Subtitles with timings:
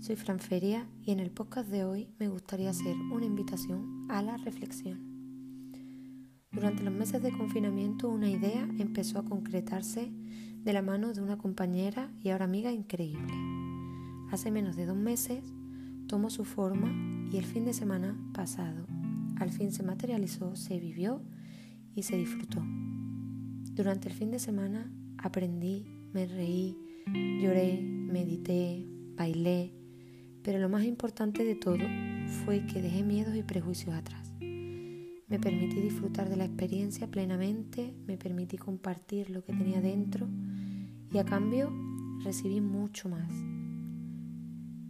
[0.00, 4.22] soy Fran Feria y en el podcast de hoy me gustaría hacer una invitación a
[4.22, 4.98] la reflexión.
[6.50, 11.36] Durante los meses de confinamiento una idea empezó a concretarse de la mano de una
[11.36, 13.34] compañera y ahora amiga increíble.
[14.32, 15.44] Hace menos de dos meses
[16.08, 16.90] tomó su forma
[17.30, 18.86] y el fin de semana pasado
[19.38, 21.22] al fin se materializó, se vivió
[21.94, 22.62] y se disfrutó.
[23.74, 26.76] Durante el fin de semana aprendí, me reí,
[27.42, 29.79] lloré, medité, bailé,
[30.42, 31.84] pero lo más importante de todo
[32.44, 34.32] fue que dejé miedos y prejuicios atrás.
[34.40, 40.26] Me permití disfrutar de la experiencia plenamente, me permití compartir lo que tenía dentro
[41.12, 41.72] y a cambio
[42.24, 43.30] recibí mucho más.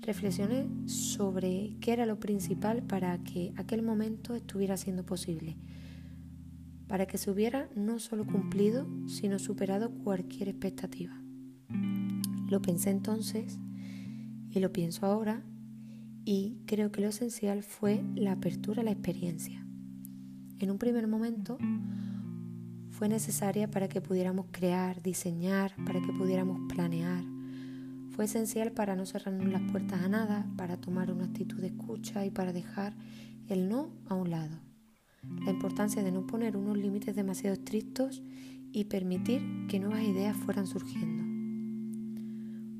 [0.00, 5.56] Reflexioné sobre qué era lo principal para que aquel momento estuviera siendo posible,
[6.88, 11.18] para que se hubiera no solo cumplido, sino superado cualquier expectativa.
[12.50, 13.58] Lo pensé entonces
[14.54, 15.42] y lo pienso ahora
[16.24, 19.66] y creo que lo esencial fue la apertura a la experiencia.
[20.58, 21.58] En un primer momento
[22.90, 27.24] fue necesaria para que pudiéramos crear, diseñar, para que pudiéramos planear.
[28.10, 32.24] Fue esencial para no cerrarnos las puertas a nada, para tomar una actitud de escucha
[32.24, 32.94] y para dejar
[33.48, 34.56] el no a un lado.
[35.44, 38.22] La importancia de no poner unos límites demasiado estrictos
[38.72, 41.24] y permitir que nuevas ideas fueran surgiendo.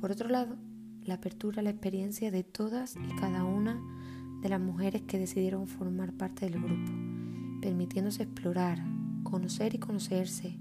[0.00, 0.56] Por otro lado,
[1.04, 3.80] la apertura a la experiencia de todas y cada una
[4.42, 6.92] de las mujeres que decidieron formar parte del grupo,
[7.60, 8.82] permitiéndose explorar,
[9.22, 10.58] conocer y conocerse,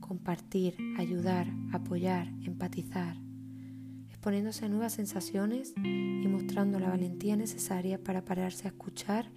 [0.00, 3.16] compartir, ayudar, apoyar, empatizar,
[4.08, 9.30] exponiéndose a nuevas sensaciones y mostrando la valentía necesaria para pararse a escuchar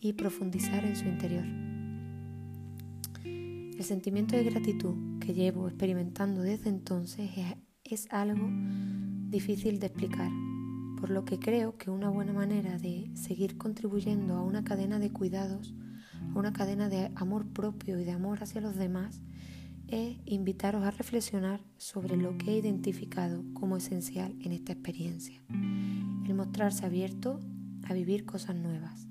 [0.00, 1.44] y profundizar en su interior.
[3.24, 7.30] El sentimiento de gratitud que llevo experimentando desde entonces
[7.84, 8.48] es algo
[9.28, 10.30] difícil de explicar,
[11.00, 15.12] por lo que creo que una buena manera de seguir contribuyendo a una cadena de
[15.12, 15.74] cuidados,
[16.34, 19.20] a una cadena de amor propio y de amor hacia los demás,
[19.88, 25.42] es invitaros a reflexionar sobre lo que he identificado como esencial en esta experiencia,
[26.26, 27.40] el mostrarse abierto
[27.84, 29.06] a vivir cosas nuevas.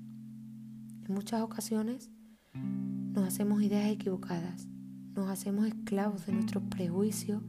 [1.08, 2.10] En muchas ocasiones
[2.54, 4.68] nos hacemos ideas equivocadas,
[5.16, 7.42] nos hacemos esclavos de nuestros prejuicios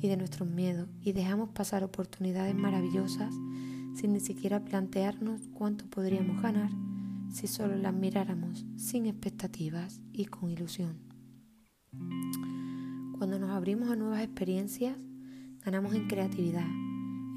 [0.00, 3.34] y de nuestros miedos y dejamos pasar oportunidades maravillosas
[3.94, 6.70] sin ni siquiera plantearnos cuánto podríamos ganar
[7.30, 10.98] si solo las miráramos sin expectativas y con ilusión.
[13.18, 14.96] Cuando nos abrimos a nuevas experiencias,
[15.64, 16.66] ganamos en creatividad,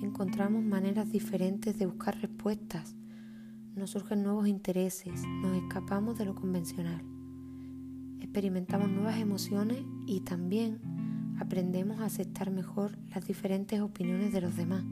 [0.02, 2.96] encontramos maneras diferentes de buscar respuestas,
[3.76, 7.02] nos surgen nuevos intereses, nos escapamos de lo convencional,
[8.20, 10.80] experimentamos nuevas emociones y también
[11.40, 14.84] aprendemos a aceptar mejor las diferentes opiniones de los demás,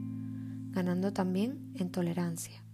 [0.70, 2.64] ganando también en tolerancia.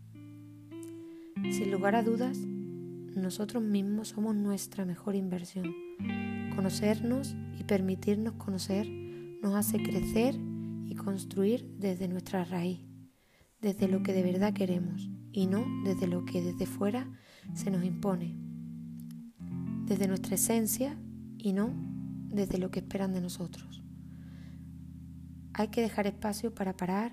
[1.50, 5.75] Sin lugar a dudas, nosotros mismos somos nuestra mejor inversión.
[6.54, 8.88] Conocernos y permitirnos conocer
[9.43, 10.37] nos hace crecer
[10.87, 12.81] y construir desde nuestra raíz,
[13.60, 17.09] desde lo que de verdad queremos y no desde lo que desde fuera
[17.54, 18.37] se nos impone,
[19.86, 20.96] desde nuestra esencia
[21.38, 21.70] y no
[22.30, 23.82] desde lo que esperan de nosotros.
[25.52, 27.12] Hay que dejar espacio para parar,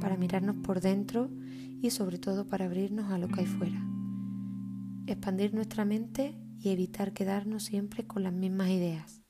[0.00, 1.30] para mirarnos por dentro
[1.82, 3.84] y sobre todo para abrirnos a lo que hay fuera.
[5.06, 9.20] Expandir nuestra mente y evitar quedarnos siempre con las mismas ideas.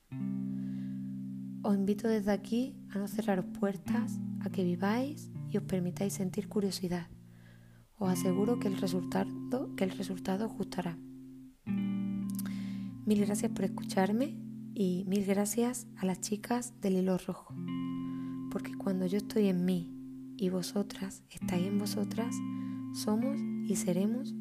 [1.63, 6.47] Os invito desde aquí a no cerraros puertas, a que viváis y os permitáis sentir
[6.47, 7.07] curiosidad.
[7.97, 10.97] Os aseguro que el resultado, que os gustará.
[13.05, 14.35] Mil gracias por escucharme
[14.73, 17.53] y mil gracias a las chicas del hilo rojo,
[18.49, 19.91] porque cuando yo estoy en mí
[20.37, 22.35] y vosotras estáis en vosotras,
[22.95, 24.33] somos y seremos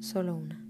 [0.00, 0.69] solo una.